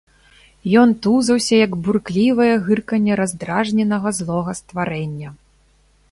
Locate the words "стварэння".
4.61-5.29